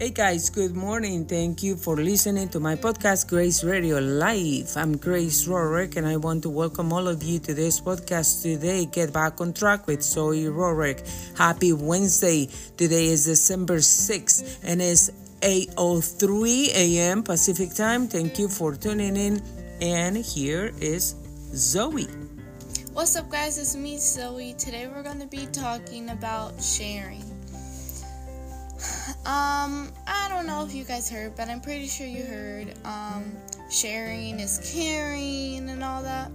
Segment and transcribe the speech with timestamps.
[0.00, 1.26] Hey guys, good morning.
[1.26, 4.74] Thank you for listening to my podcast, Grace Radio Life.
[4.74, 8.86] I'm Grace Rorick, and I want to welcome all of you to this podcast today.
[8.86, 11.04] Get back on track with Zoey Rorick.
[11.36, 12.48] Happy Wednesday.
[12.78, 15.10] Today is December 6th, and it's
[15.42, 17.22] 8:03 a.m.
[17.22, 18.08] Pacific time.
[18.08, 19.42] Thank you for tuning in.
[19.82, 21.12] And here is
[21.52, 22.08] Zoey.
[22.94, 23.58] What's up, guys?
[23.58, 24.56] It's me, Zoey.
[24.56, 27.29] Today we're going to be talking about sharing.
[29.26, 32.74] Um, I don't know if you guys heard, but I'm pretty sure you heard.
[32.84, 33.36] Um,
[33.70, 36.30] sharing is caring and all that.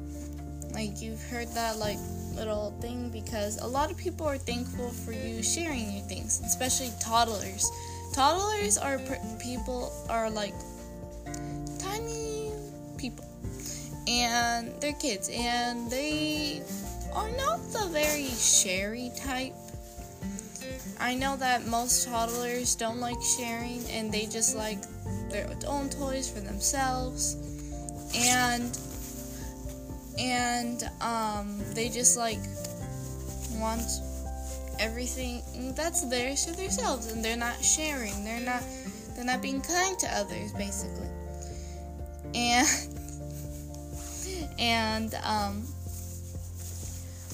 [0.72, 1.98] Like you've heard that like
[2.36, 6.92] little thing because a lot of people are thankful for you sharing your things, especially
[7.02, 7.70] toddlers.
[8.14, 10.54] Toddlers are pr- people are like
[11.80, 12.52] tiny
[12.98, 13.26] people,
[14.08, 16.62] and they're kids, and they
[17.14, 19.54] are not the very sherry type
[21.00, 24.80] I know that most toddlers don't like sharing and they just like
[25.30, 27.36] their own toys for themselves.
[28.16, 28.78] And
[30.18, 32.40] and um, they just like
[33.54, 33.84] want
[34.80, 35.42] everything
[35.76, 38.24] that's theirs to themselves and they're not sharing.
[38.24, 38.64] They're not
[39.16, 41.10] they're not being kind to others basically.
[42.34, 42.68] And
[44.60, 45.64] and um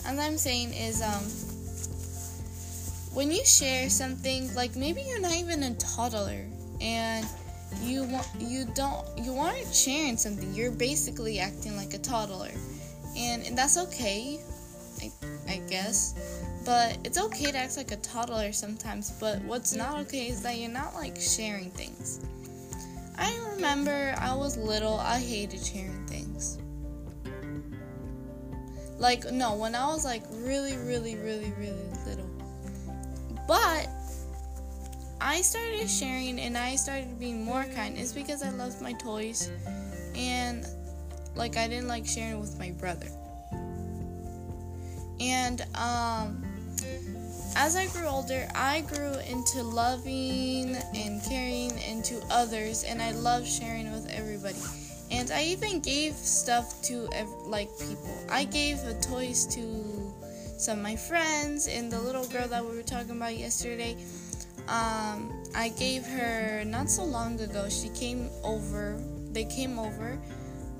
[0.05, 1.50] as I'm saying is um
[3.13, 6.45] when you share something like maybe you're not even a toddler
[6.79, 7.25] and
[7.81, 10.53] you want you don't you aren't sharing something.
[10.53, 12.51] You're basically acting like a toddler.
[13.17, 14.39] And, and that's okay
[15.01, 15.11] I,
[15.47, 16.15] I guess.
[16.63, 19.11] But it's okay to act like a toddler sometimes.
[19.19, 22.21] But what's not okay is that you're not like sharing things.
[23.17, 26.57] I remember i was little i hated sharing things.
[28.97, 32.29] Like no when i was like really really really really little
[33.51, 33.89] but
[35.19, 37.97] I started sharing and I started being more kind.
[37.97, 39.51] It's because I loved my toys
[40.15, 40.65] and
[41.35, 43.07] like I didn't like sharing with my brother.
[45.19, 46.41] And um
[47.57, 53.45] as I grew older, I grew into loving and caring into others and I love
[53.45, 54.63] sharing with everybody.
[55.11, 58.17] And I even gave stuff to ev- like people.
[58.29, 60.13] I gave toys to
[60.61, 63.97] some of my friends and the little girl that we were talking about yesterday.
[64.67, 67.67] Um, I gave her not so long ago.
[67.67, 68.95] She came over.
[69.31, 70.19] They came over,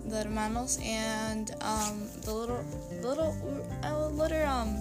[0.05, 2.63] the hermanos, and um, the little
[3.01, 3.35] little
[3.81, 4.77] I will let her um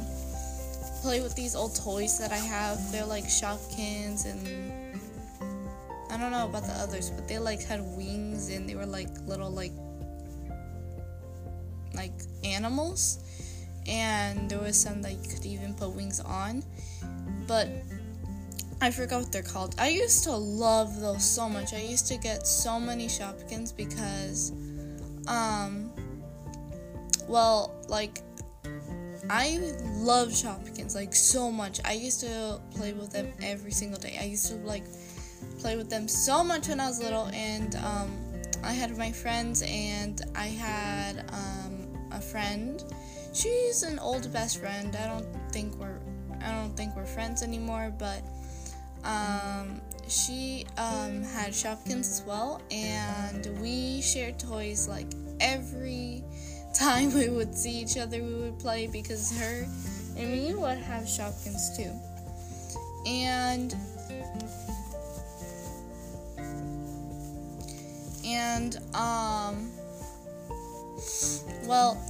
[1.00, 2.78] play with these old toys that I have.
[2.92, 5.00] They're like Shopkins and
[6.10, 9.08] I don't know about the others, but they like had wings and they were like
[9.26, 9.72] little like
[11.94, 12.12] like
[12.44, 13.24] animals
[13.86, 16.62] and there was some that you could even put wings on.
[17.46, 17.68] But
[18.80, 19.74] I forgot what they're called.
[19.78, 21.74] I used to love those so much.
[21.74, 24.52] I used to get so many Shopkins because,
[25.28, 25.92] um,
[27.28, 28.20] well, like,
[29.28, 29.58] I
[29.98, 31.80] love Shopkins like so much.
[31.84, 34.16] I used to play with them every single day.
[34.20, 34.84] I used to like
[35.58, 38.10] play with them so much when I was little, and um,
[38.64, 42.82] I had my friends, and I had um, a friend
[43.32, 44.96] she's an old best friend.
[44.96, 45.98] I don't think we're
[46.42, 48.22] I don't think we're friends anymore, but
[49.04, 55.06] um, she um, had Shopkins as well, and we shared toys like
[55.41, 56.24] every
[56.74, 58.22] time we would see each other.
[58.22, 59.66] We would play because her
[60.16, 61.92] and me would have Shopkins too,
[63.06, 63.74] and
[68.24, 69.70] and um
[71.66, 72.09] well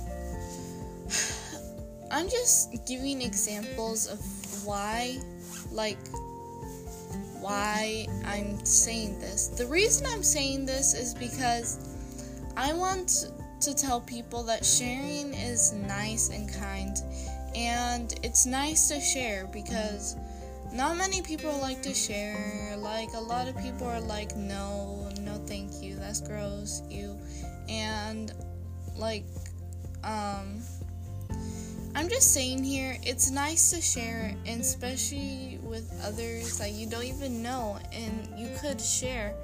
[2.10, 4.20] I'm just giving examples of
[4.64, 5.18] why,
[5.70, 5.98] like,
[7.40, 9.48] why I'm saying this.
[9.48, 11.78] The reason I'm saying this is because
[12.56, 13.26] I want
[13.60, 16.96] to tell people that sharing is nice and kind,
[17.54, 20.16] and it's nice to share because
[20.72, 22.76] not many people like to share.
[22.76, 27.18] Like, a lot of people are like, no, no, thank you, that's gross, you,
[27.68, 28.32] and
[28.96, 29.24] like,
[30.04, 30.60] um,
[31.94, 37.04] I'm just saying here, it's nice to share, and especially with others that you don't
[37.04, 39.34] even know, and you could share.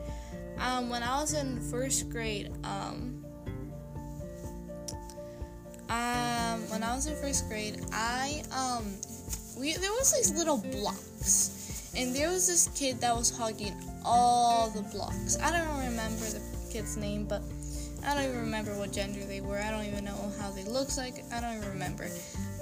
[0.58, 3.24] Um, when I was in first grade, um,
[5.88, 8.84] um, when I was in first grade, I um,
[9.58, 14.70] we there was these little blocks, and there was this kid that was hogging all
[14.70, 15.36] the blocks.
[15.42, 16.40] I don't remember the
[16.72, 17.42] kid's name, but
[18.06, 19.58] I don't even remember what gender they were.
[19.58, 21.24] I don't even know how they looked like.
[21.32, 22.08] I don't even remember.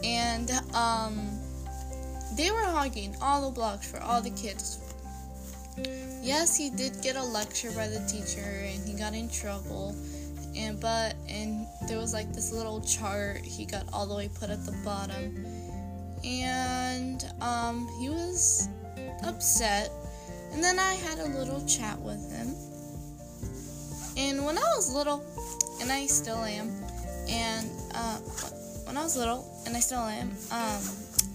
[0.02, 1.38] And um,
[2.36, 4.78] they were hogging all the blocks for all the kids.
[6.22, 9.94] yes, he did get a lecture by the teacher and he got in trouble.
[10.56, 14.50] And but and there was like this little chart he got all the way put
[14.50, 15.44] at the bottom.
[16.24, 18.68] And um he was
[19.24, 19.90] upset.
[20.52, 22.54] And then I had a little chat with him.
[24.16, 25.24] And when I was little,
[25.80, 26.70] and I still am,
[27.28, 28.18] and uh,
[28.84, 30.80] when I was little, and I still am, um,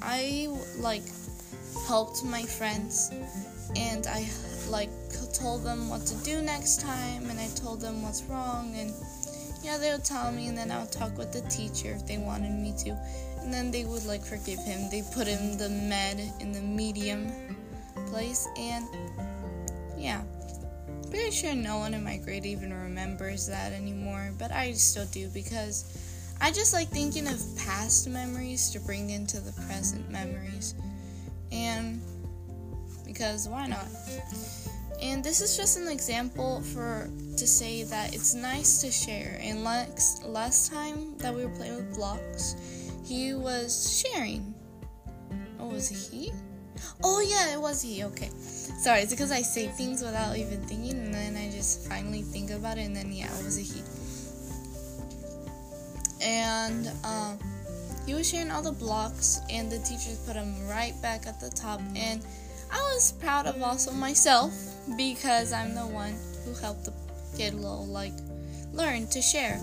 [0.01, 0.47] I
[0.77, 1.03] like
[1.87, 3.11] helped my friends,
[3.75, 4.29] and I
[4.69, 4.89] like
[5.33, 8.93] told them what to do next time, and I told them what's wrong, and
[9.61, 12.17] yeah, they would tell me, and then I would talk with the teacher if they
[12.17, 12.91] wanted me to,
[13.41, 14.89] and then they would like forgive him.
[14.89, 17.31] They put him the med in the medium
[18.07, 18.85] place, and
[19.97, 20.21] yeah.
[21.09, 25.27] Pretty sure no one in my grade even remembers that anymore, but I still do
[25.29, 25.85] because
[26.39, 30.75] I just like thinking of past memories to bring into the present memories.
[31.51, 31.99] And
[33.05, 33.87] because why not?
[35.01, 39.39] And this is just an example for to say that it's nice to share.
[39.41, 42.55] And last last time that we were playing with blocks,
[43.05, 44.53] he was sharing.
[45.59, 46.31] Oh, was he?
[47.03, 48.03] Oh yeah, it was he.
[48.03, 48.29] Okay.
[48.37, 52.51] Sorry, it's because I say things without even thinking, and then I just finally think
[52.51, 53.81] about it, and then yeah, it was a he.
[56.21, 57.39] And um,
[58.05, 61.49] he was sharing all the blocks, and the teachers put them right back at the
[61.49, 61.81] top.
[61.95, 62.25] And
[62.71, 64.53] I was proud of also myself
[64.97, 66.15] because I'm the one
[66.45, 66.93] who helped the
[67.37, 68.13] kid little like
[68.73, 69.59] learn to share.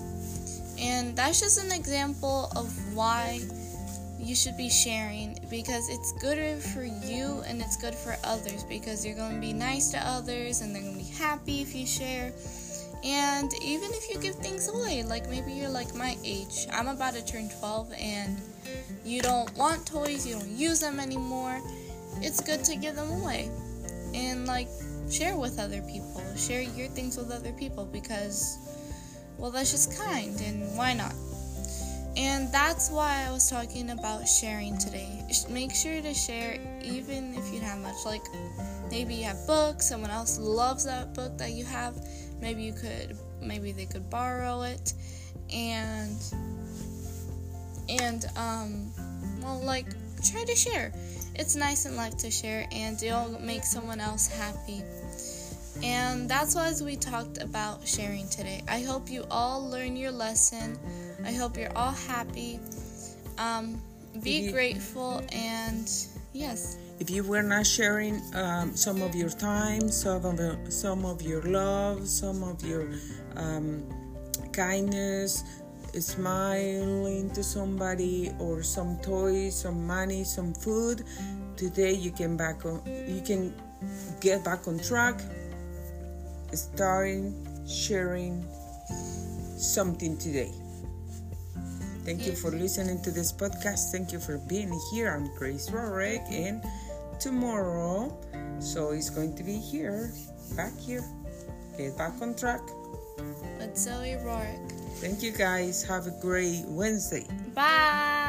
[0.79, 3.41] And that's just an example of why
[4.19, 9.05] you should be sharing because it's good for you and it's good for others because
[9.05, 11.87] you're going to be nice to others and they're going to be happy if you
[11.87, 12.33] share.
[13.05, 17.15] And even if you give things away, like maybe you're like my age, I'm about
[17.15, 18.41] to turn 12 and
[19.05, 21.61] you don't want toys, you don't use them anymore,
[22.21, 23.51] it's good to give them away
[24.15, 24.69] and like
[25.11, 28.59] share with other people, share your things with other people because,
[29.39, 31.13] well, that's just kind and why not?
[32.17, 35.23] And that's why I was talking about sharing today.
[35.51, 37.97] Make sure to share even if you have much.
[38.07, 38.23] Like
[38.91, 41.95] maybe you have books, someone else loves that book that you have.
[42.41, 44.95] Maybe you could maybe they could borrow it
[45.53, 46.17] and
[47.89, 48.91] and um
[49.43, 49.87] well like
[50.25, 50.93] try to share.
[51.35, 54.83] It's nice in life to share and it'll make someone else happy.
[55.83, 58.63] And that's why we talked about sharing today.
[58.67, 60.79] I hope you all learn your lesson.
[61.27, 62.61] I hope you're all happy.
[63.37, 63.83] Um,
[64.23, 65.91] be you, grateful and
[66.33, 66.79] yes.
[67.01, 71.21] If you were not sharing um, some of your time, some of your, some of
[71.23, 72.89] your love, some of your
[73.35, 73.85] um,
[74.53, 75.43] kindness,
[75.99, 81.03] smiling to somebody, or some toys, some money, some food,
[81.57, 82.81] today you can back on.
[83.09, 83.53] You can
[84.21, 85.21] get back on track
[86.53, 87.35] starting
[87.67, 88.47] sharing
[89.59, 90.53] something today.
[92.07, 93.91] Thank you for listening to this podcast.
[93.91, 95.11] Thank you for being here.
[95.11, 96.63] I'm Grace Rorick, and
[97.19, 98.17] tomorrow,
[98.61, 100.13] so it's going to be here,
[100.55, 101.03] back here.
[101.77, 102.63] Get back on track.
[103.59, 104.71] With Zoey Rorick.
[105.03, 105.83] Thank you guys.
[105.83, 107.27] Have a great Wednesday.
[107.57, 108.26] Bye.